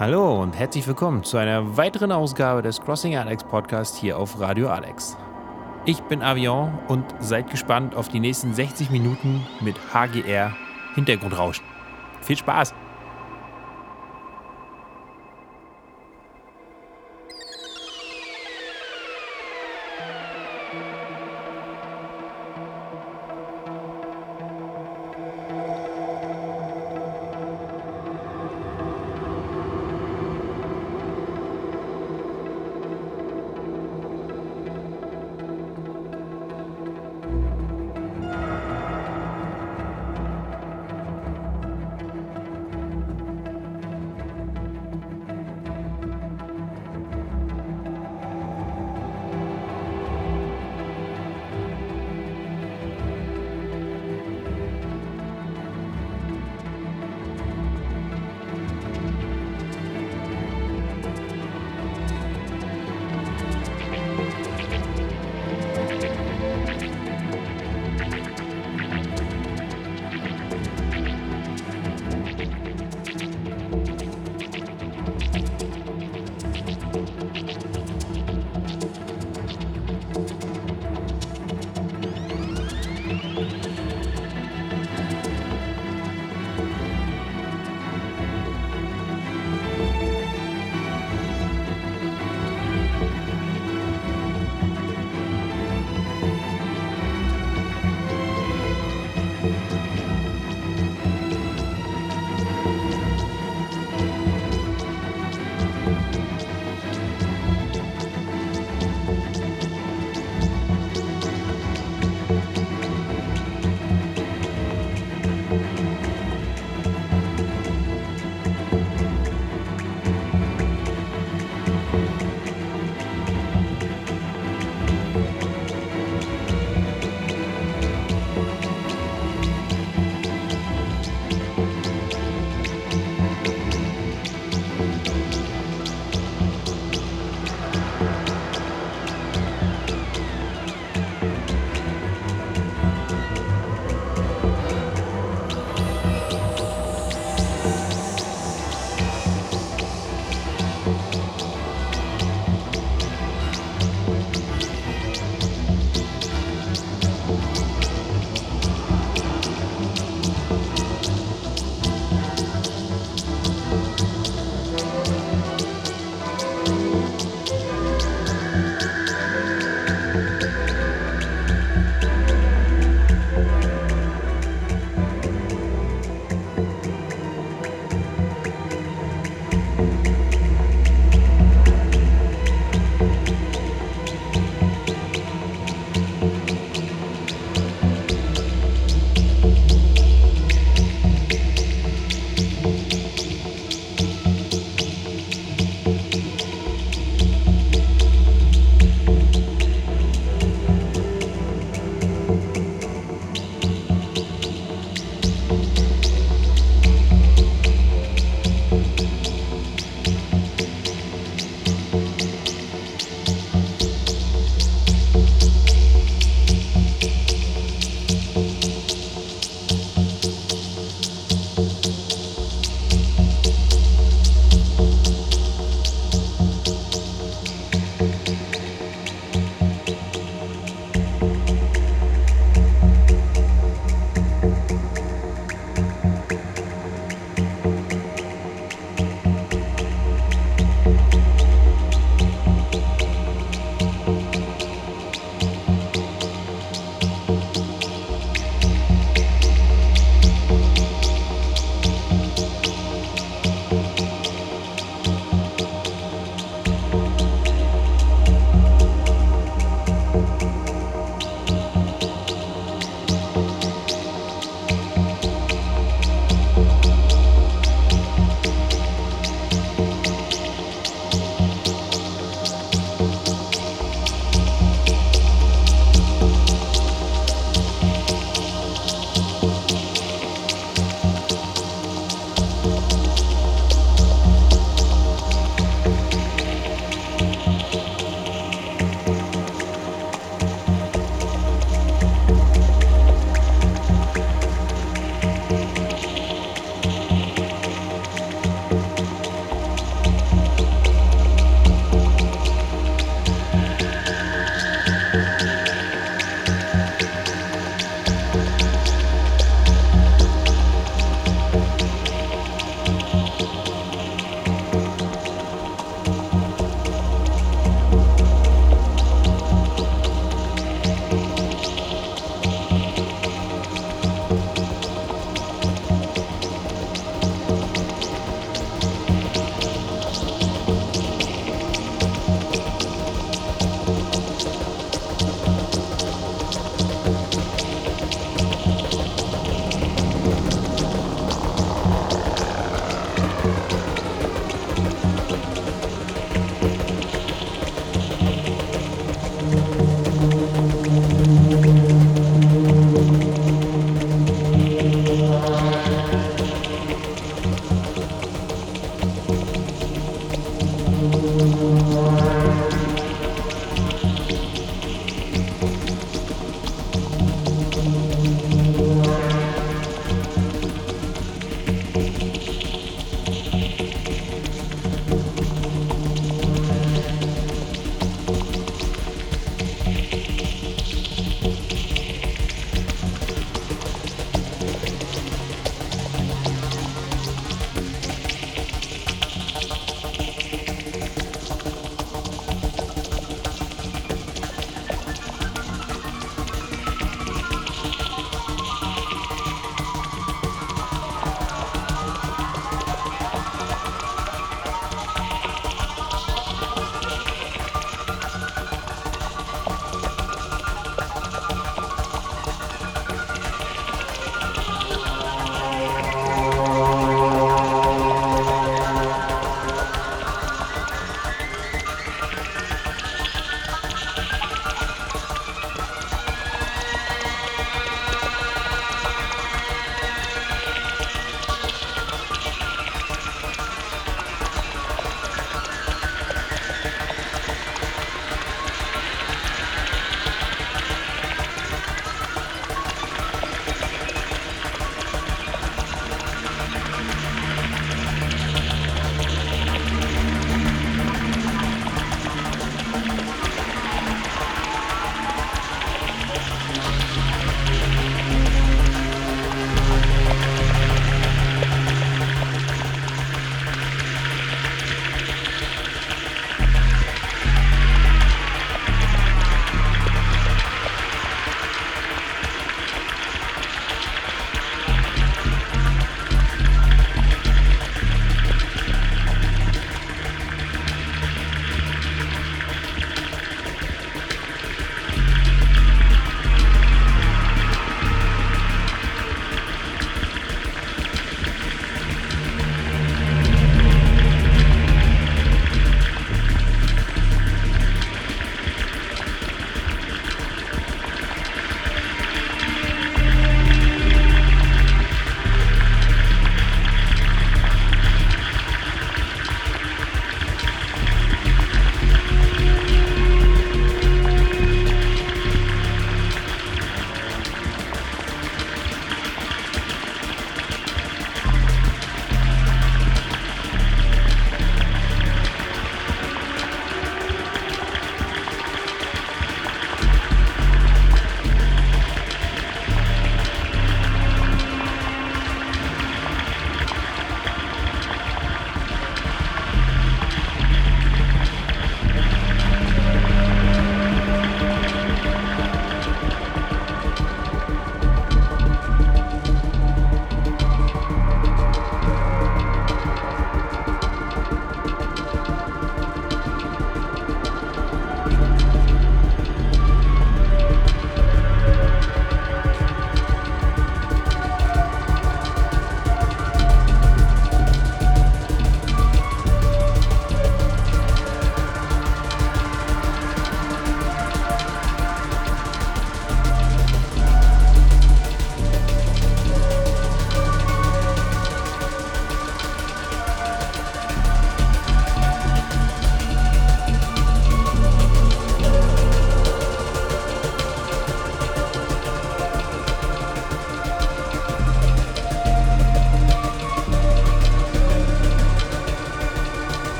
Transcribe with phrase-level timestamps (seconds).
[0.00, 4.70] Hallo und herzlich willkommen zu einer weiteren Ausgabe des Crossing Alex Podcast hier auf Radio
[4.70, 5.14] Alex.
[5.84, 10.56] Ich bin Avion und seid gespannt auf die nächsten 60 Minuten mit HGR
[10.94, 11.66] Hintergrundrauschen.
[12.22, 12.72] Viel Spaß!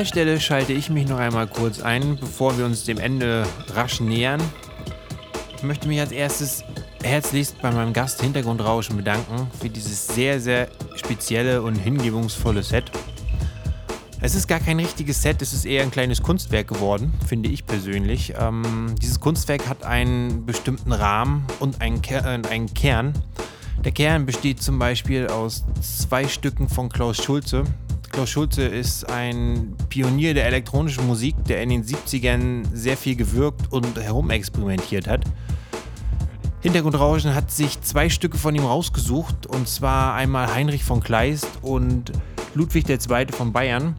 [0.00, 4.00] Dieser Stelle schalte ich mich noch einmal kurz ein, bevor wir uns dem Ende rasch
[4.00, 4.40] nähern.
[5.54, 6.64] Ich möchte mich als erstes
[7.02, 12.90] herzlichst bei meinem Gast Hintergrundrauschen bedanken für dieses sehr, sehr spezielle und hingebungsvolle Set.
[14.22, 17.66] Es ist gar kein richtiges Set, es ist eher ein kleines Kunstwerk geworden, finde ich
[17.66, 18.32] persönlich.
[18.40, 23.12] Ähm, dieses Kunstwerk hat einen bestimmten Rahmen und einen, Ker äh, einen Kern.
[23.84, 27.64] Der Kern besteht zum Beispiel aus zwei Stücken von Klaus Schulze.
[28.10, 33.72] Klaus Schulze ist ein Pionier der elektronischen Musik, der in den 70ern sehr viel gewirkt
[33.72, 35.24] und herumexperimentiert hat.
[36.60, 42.12] Hintergrundrauschen hat sich zwei Stücke von ihm rausgesucht, und zwar einmal Heinrich von Kleist und
[42.54, 43.26] Ludwig II.
[43.30, 43.96] von Bayern.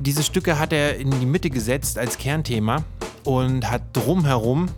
[0.00, 2.84] Diese Stücke hat er in die Mitte gesetzt als Kernthema
[3.24, 4.68] und hat drumherum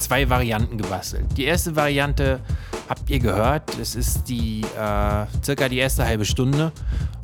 [0.00, 1.24] zwei Varianten gebastelt.
[1.36, 2.40] Die erste Variante
[2.88, 3.78] habt ihr gehört.
[3.78, 6.72] Es ist die äh, circa die erste halbe Stunde,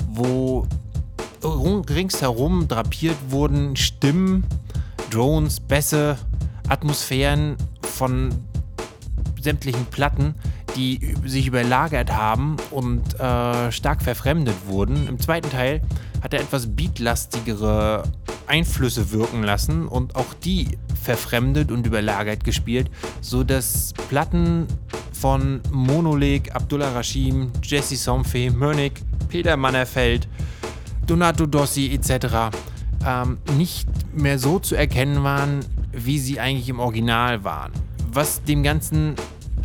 [0.09, 0.67] wo
[1.45, 4.45] ringsherum drapiert wurden Stimmen,
[5.11, 6.17] Drohnen, Bässe,
[6.69, 8.33] Atmosphären von
[9.41, 10.35] sämtlichen Platten,
[10.77, 15.09] die sich überlagert haben und äh, stark verfremdet wurden.
[15.09, 15.83] Im zweiten Teil
[16.23, 18.05] hat er etwas beatlastigere
[18.47, 24.66] Einflüsse wirken lassen und auch die verfremdet und überlagert gespielt, sodass Platten
[25.12, 30.29] von Monoleg, Abdullah Rashim, Jesse Somfe, Mörnig, Peter Mannerfeld,
[31.07, 32.55] Donato Dossi etc.
[33.07, 35.61] Ähm, nicht mehr so zu erkennen waren,
[35.93, 37.73] wie sie eigentlich im Original waren.
[38.12, 39.14] Was dem Ganzen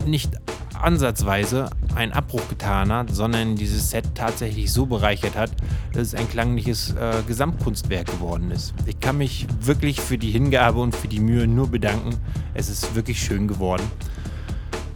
[0.06, 0.32] nicht
[0.80, 5.52] ansatzweise einen Abbruch getan hat, sondern dieses Set tatsächlich so bereichert hat,
[5.94, 8.74] dass es ein klangliches äh, Gesamtkunstwerk geworden ist.
[8.86, 12.16] Ich kann mich wirklich für die Hingabe und für die Mühe nur bedanken.
[12.54, 13.84] Es ist wirklich schön geworden.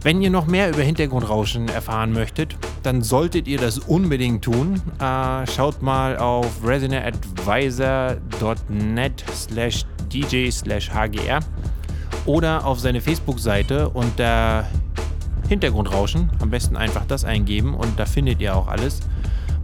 [0.02, 4.82] Wenn ihr noch mehr über Hintergrundrauschen erfahren möchtet, dann solltet ihr das unbedingt tun.
[4.98, 11.38] Äh, schaut mal auf resonateadvisor.net slash dj slash hgr
[12.26, 14.66] oder auf seine Facebook-Seite unter
[15.52, 16.30] Hintergrundrauschen.
[16.40, 19.00] Am besten einfach das eingeben und da findet ihr auch alles.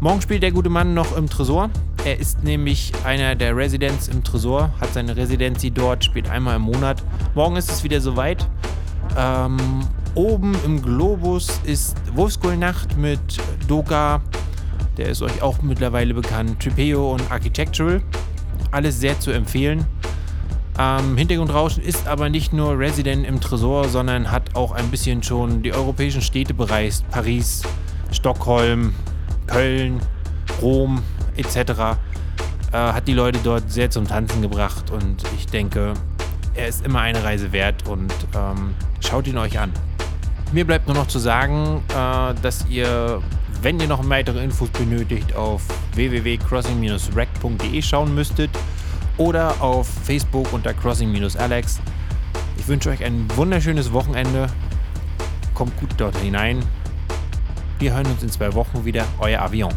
[0.01, 1.71] Morgen spielt der gute Mann noch im Tresor.
[2.05, 6.63] Er ist nämlich einer der Residents im Tresor, hat seine Residency dort, spielt einmal im
[6.63, 7.03] Monat.
[7.35, 8.47] Morgen ist es wieder soweit.
[9.17, 9.57] Ähm,
[10.15, 13.21] Oben im Globus ist Wolfskull-Nacht mit
[13.69, 14.21] Doka,
[14.97, 18.03] der ist euch auch mittlerweile bekannt, Tripeo und Architectural.
[18.73, 19.87] Alles sehr zu empfehlen.
[20.81, 25.63] Ähm, Hintergrundrauschen ist aber nicht nur Resident im Tresor, sondern hat auch ein bisschen schon
[25.63, 27.05] die europäischen Städte bereist.
[27.11, 27.63] Paris,
[28.13, 28.95] Stockholm,
[29.49, 30.01] Köln,
[30.63, 31.03] Rom
[31.37, 31.57] etc.
[31.57, 31.97] Äh,
[32.73, 35.95] hat die Leute dort sehr zum Tanzen gebracht und ich denke,
[36.55, 39.73] er ist immer eine Reise wert und ähm, schaut ihn euch an.
[40.53, 43.21] Mir bleibt nur noch zu sagen, äh, dass ihr,
[43.63, 45.63] wenn ihr noch weitere Infos benötigt, auf
[45.95, 48.51] www.crossing-rec.de schauen müsstet
[49.19, 51.81] oder auf Facebook unter crossing-alex.
[52.57, 54.47] Ich wünsche euch ein wunderschönes Wochenende.
[55.55, 56.65] Kommt gut dort hinein.
[57.79, 59.05] Wir hören uns in zwei Wochen wieder.
[59.21, 59.73] Euer Avion.